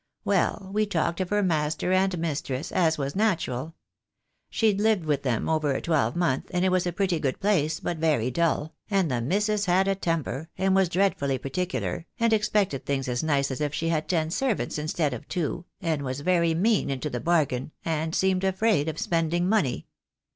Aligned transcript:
Well, 0.25 0.71
we 0.73 0.87
talked 0.87 1.21
of 1.21 1.29
her 1.29 1.43
master 1.43 1.93
and 1.93 2.17
mistress, 2.17 2.71
as 2.71 2.97
was 2.97 3.15
natural. 3.15 3.75
She'd 4.49 4.81
lived 4.81 5.05
with 5.05 5.21
them 5.21 5.47
over 5.47 5.73
a 5.73 5.79
twelvemonth, 5.79 6.49
and 6.51 6.65
it 6.65 6.69
was 6.71 6.87
a 6.87 6.91
pretty 6.91 7.19
good 7.19 7.39
place, 7.39 7.79
but 7.79 7.99
very 7.99 8.31
dull, 8.31 8.73
and 8.89 9.11
the 9.11 9.21
missus 9.21 9.65
had 9.67 9.87
a 9.87 9.93
temper, 9.93 10.49
and 10.57 10.75
was 10.75 10.89
dreadfully 10.89 11.37
particular, 11.37 12.07
and 12.19 12.33
expected 12.33 12.83
things 12.83 13.07
as 13.07 13.21
nice 13.21 13.51
as 13.51 13.61
if 13.61 13.75
she 13.75 13.89
had 13.89 14.09
ten 14.09 14.31
servants 14.31 14.79
in 14.79 14.87
stead 14.87 15.13
of 15.13 15.27
two, 15.27 15.65
and 15.81 16.01
was 16.01 16.21
very 16.21 16.55
mean 16.55 16.89
into 16.89 17.11
the 17.11 17.19
bargain, 17.19 17.71
and 17.85 18.15
seemed 18.15 18.43
afraid 18.43 18.89
of 18.89 18.97
spending 18.99 19.47
money. 19.47 19.85